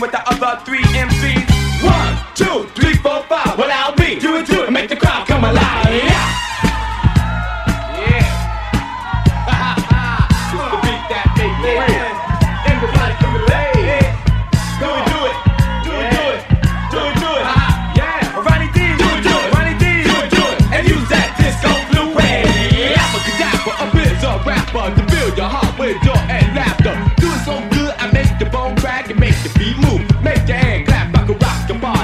with 0.00 0.12
the 0.12 0.28
other 0.28 0.60
three. 0.64 0.87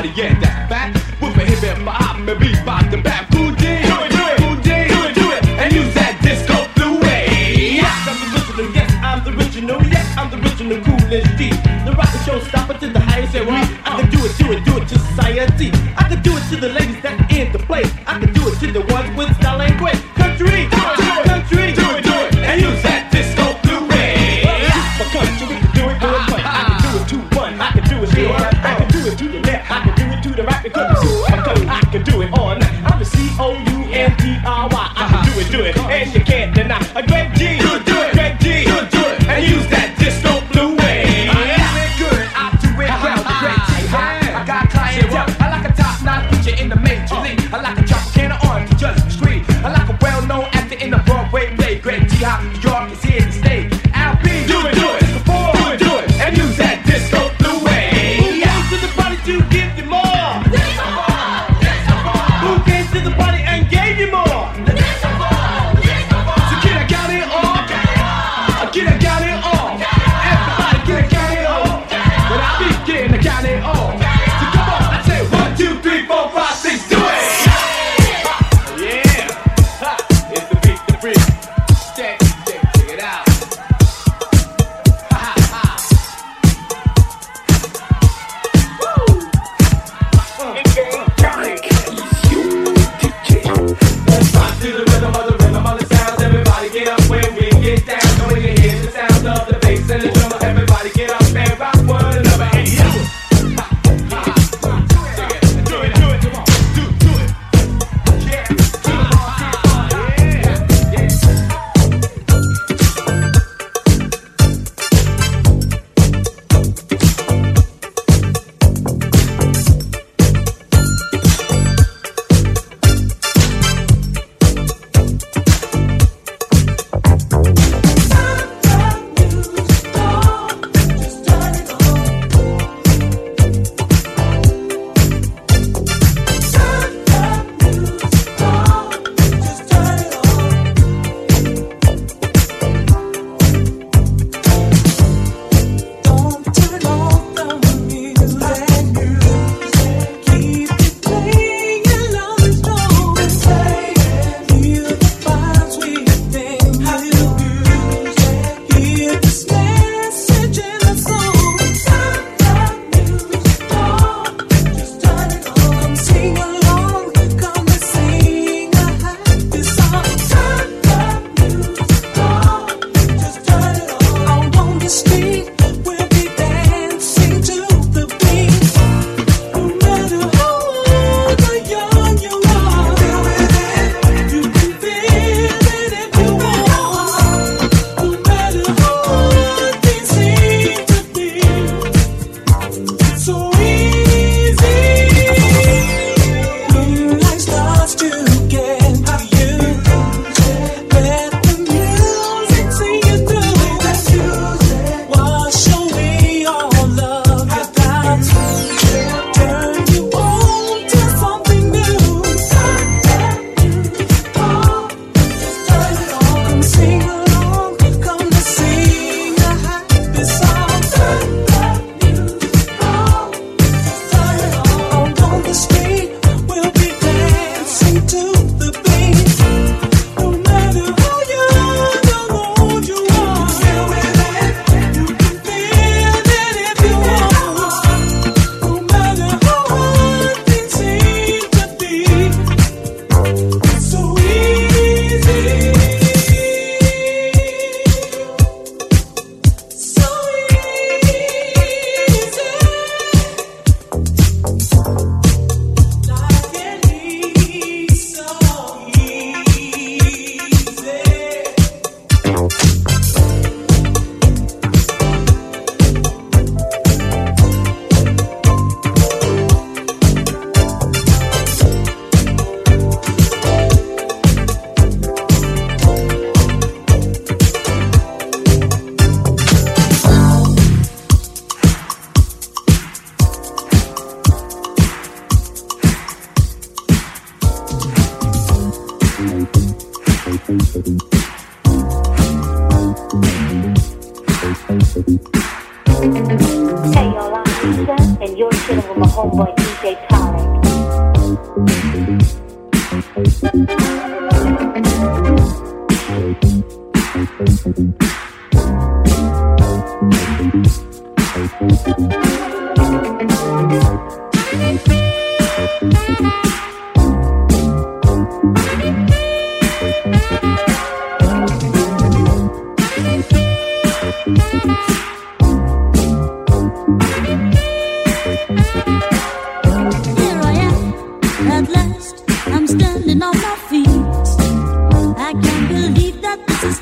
body, 0.05 0.21
yeah, 0.21 0.39
that's 0.39 0.69
fat. 0.69 0.95
Whip 1.21 1.37
a 1.37 1.45
hip 1.45 1.79
my 1.79 1.97
bop 1.99 2.17
and 2.17 2.29
bebop 2.29 2.93
and 2.93 3.03
bap. 3.03 3.33
Who 3.35 3.55
did? 3.57 3.85
Do 3.85 3.97
it, 4.05 4.11
do 4.11 4.25
it, 4.27 4.39
Cool 4.39 4.57
D. 4.57 4.71
Do 4.89 4.99
it, 5.05 5.15
do 5.15 5.33
it, 5.33 5.45
and 5.47 5.73
use 5.73 5.95
that 5.95 6.19
disco 6.23 6.57
blue 6.75 7.01
way. 7.01 7.81
Yes, 7.81 8.09
I'm 8.09 8.19
the 8.21 8.37
original, 8.37 8.75
yes, 8.75 8.91
I'm 9.03 9.25
the 9.25 9.31
original, 9.37 9.83
yes, 9.85 10.07
I'm 10.17 10.31
the 10.31 10.39
original, 10.43 10.79
coolest 10.85 11.37
D. 11.39 11.51
The 11.85 11.93
rocket 11.97 12.21
show 12.25 12.39
stopper 12.41 12.79
to 12.79 12.89
the 12.89 13.01
highest 13.01 13.35
and 13.35 13.47
we. 13.47 13.57
I 13.57 14.01
can 14.01 14.11
do 14.11 14.25
it, 14.25 14.37
do 14.39 14.53
it, 14.53 14.65
do 14.65 14.77
it 14.79 14.89
to 14.89 14.99
society. 14.99 15.71
I 15.97 16.09
can 16.09 16.23
do 16.23 16.37
it 16.37 16.45
to 16.51 16.57
the 16.57 16.69
ladies 16.69 17.01
that 17.03 17.31
in 17.33 17.53
the 17.53 17.59
place. 17.59 17.91
I 18.07 18.19
can 18.19 18.33
do 18.33 18.49
it 18.49 18.59
to 18.61 18.73
the 18.73 18.83
ones 18.93 19.17
with 19.17 19.44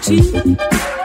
cheap. 0.00 1.01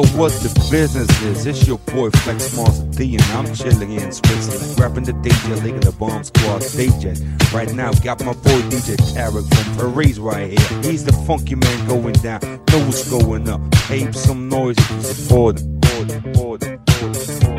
What 0.00 0.32
the 0.42 0.48
business 0.70 1.08
is. 1.22 1.46
It's 1.46 1.66
your 1.66 1.78
boy 1.78 2.10
Flex 2.10 2.56
Mars 2.56 2.80
D, 2.96 3.14
and 3.14 3.22
I'm 3.32 3.54
chilling 3.54 3.92
in 3.92 4.12
Switzerland, 4.12 4.80
rapping 4.80 5.04
the 5.04 5.12
DJ 5.12 5.62
League 5.62 5.76
of 5.76 5.84
the 5.84 5.92
Bomb 5.92 6.24
Squad 6.24 6.62
DJ. 6.62 7.14
Right 7.52 7.72
now, 7.72 7.92
got 7.92 8.24
my 8.24 8.32
boy 8.32 8.60
DJ 8.70 8.96
Tarek 9.14 9.46
from 9.54 9.76
Paris 9.76 10.18
right 10.18 10.58
here. 10.58 10.82
He's 10.82 11.04
the 11.04 11.12
funky 11.26 11.54
man 11.54 11.88
going 11.88 12.14
down, 12.14 12.40
know 12.42 12.84
what's 12.86 13.08
going 13.08 13.48
up. 13.48 13.60
Ape 13.90 14.14
some 14.14 14.48
noise 14.48 14.76
support 15.02 15.60
him. 15.60 15.80
Support 16.08 17.53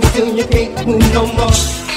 Gonna 0.00 0.12
turn 0.12 0.36
the 0.36 0.46
lights 0.46 1.12
down 1.12 1.36
low 1.36 1.89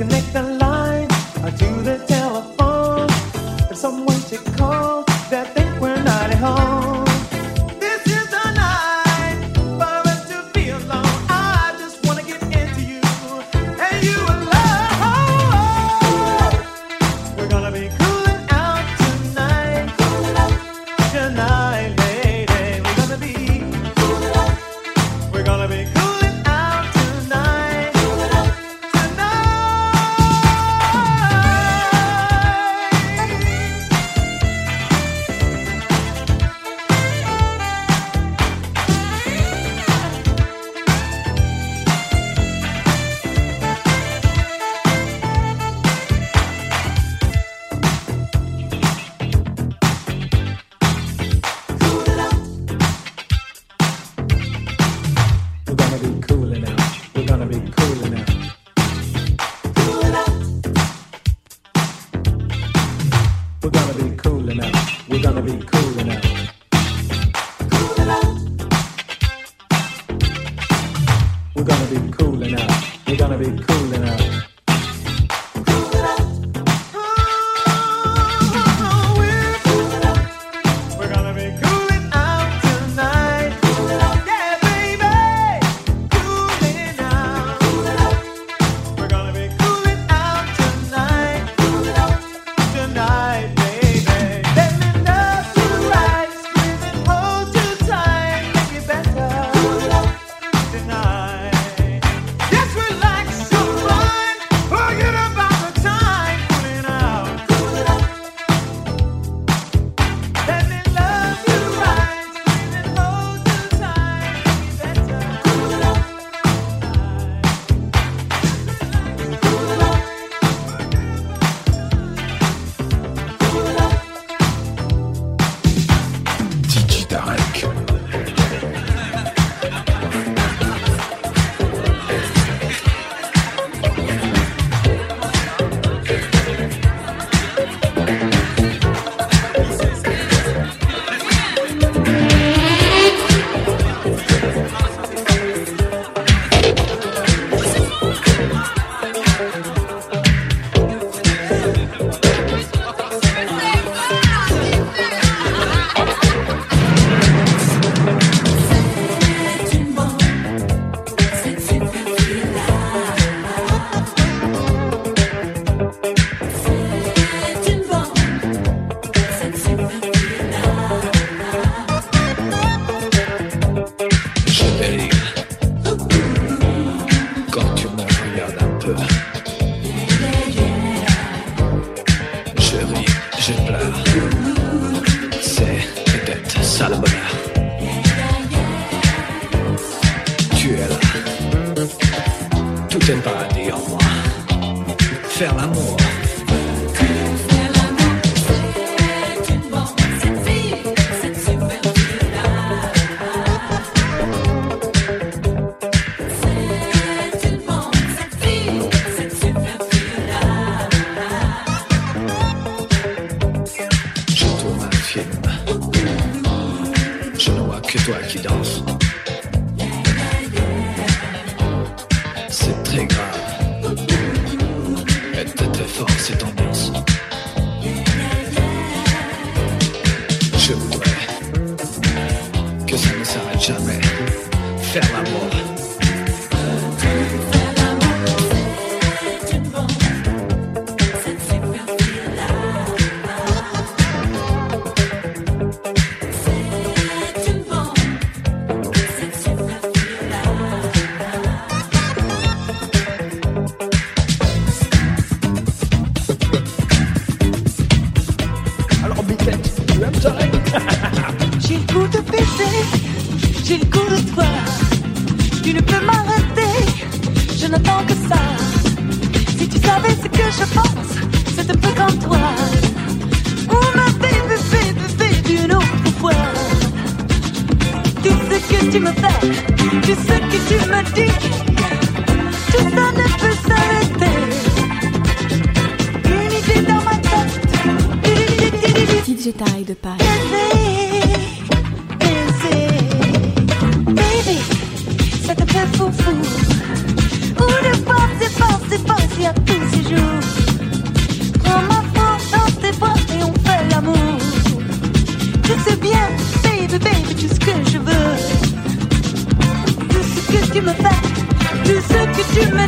connect 0.00 0.32
the 0.32 0.42
line 0.42 1.08
to 1.58 1.68
the 1.82 2.02
telephone. 2.08 3.06
If 3.70 3.76
someone 3.76 4.18
should 4.22 4.46
call. 4.56 4.99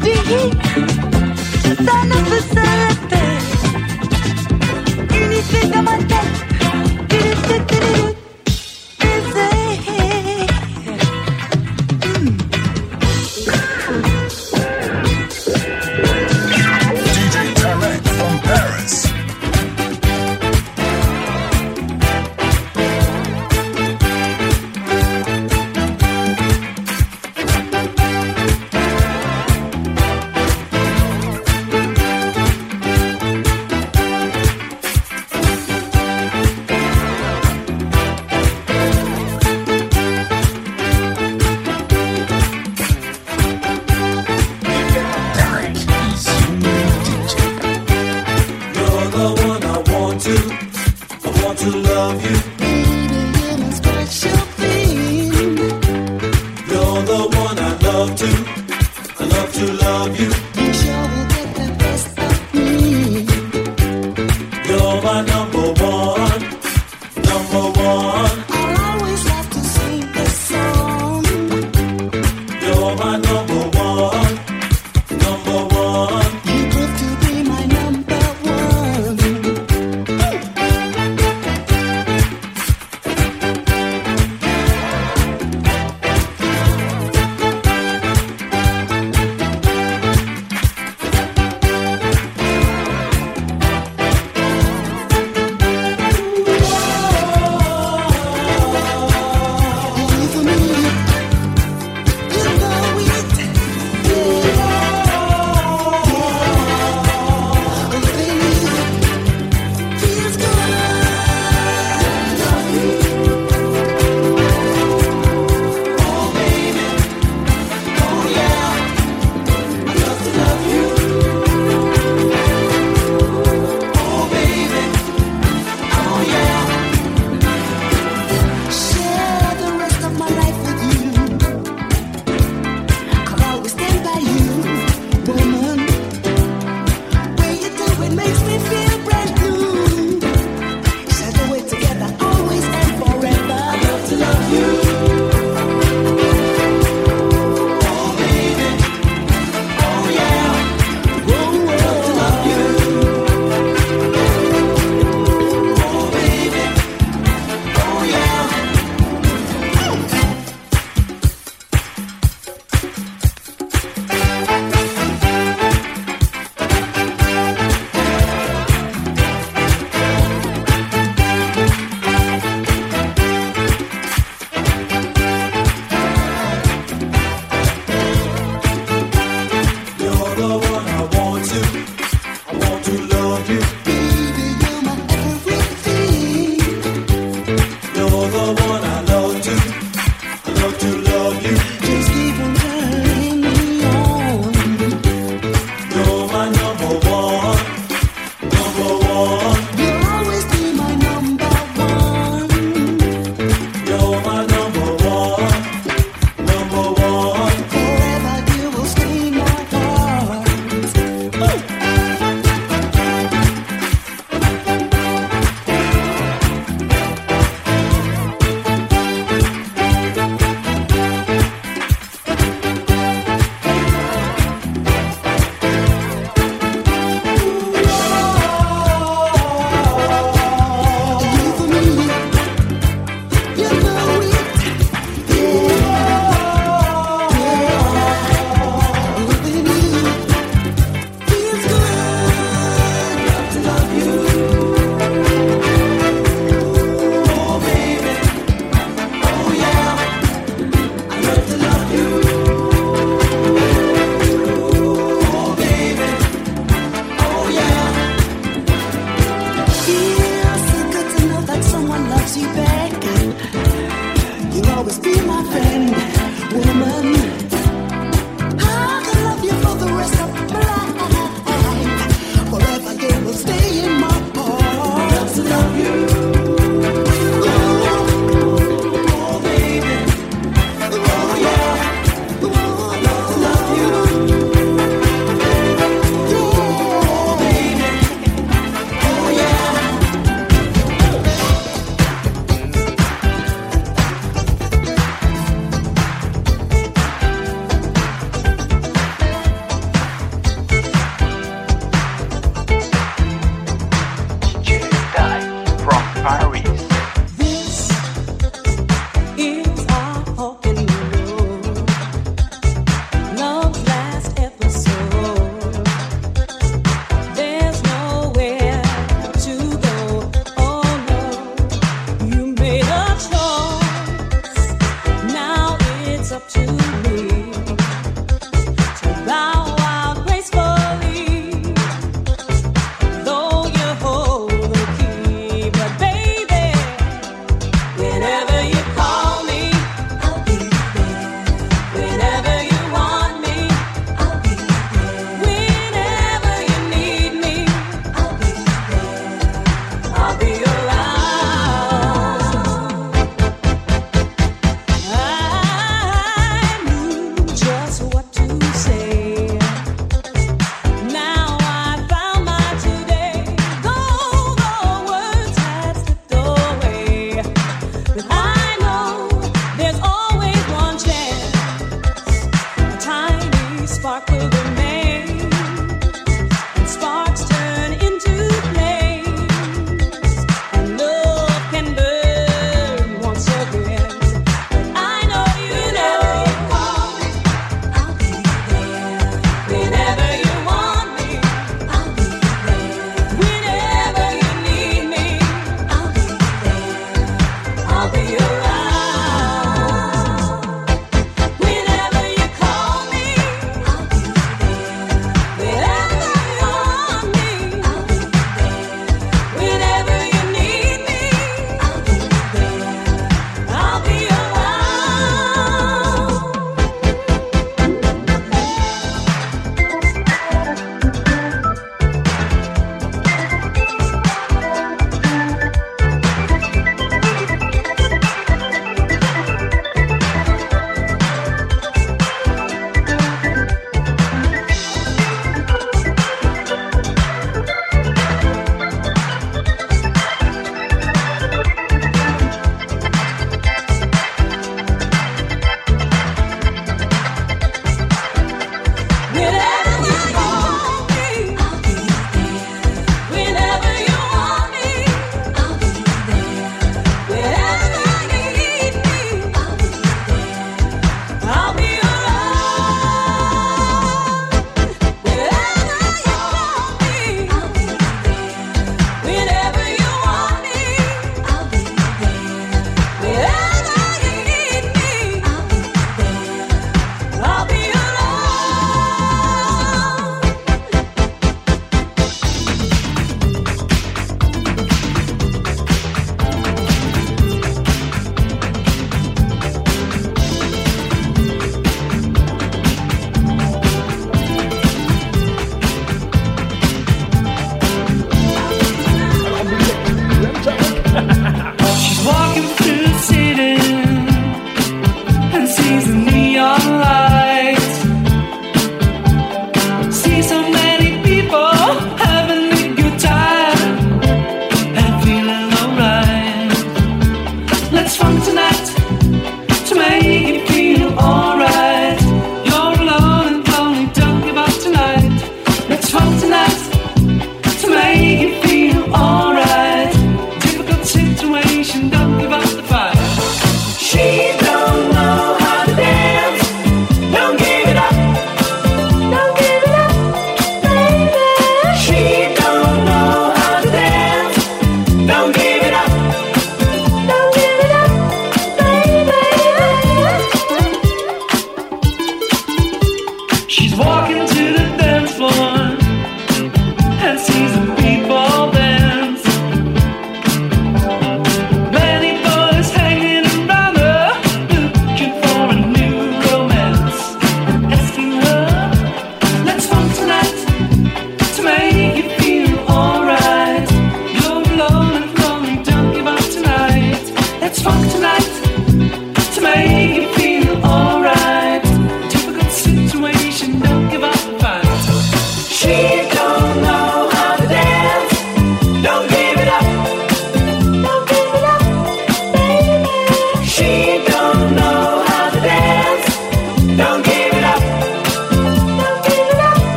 Que 0.00 0.63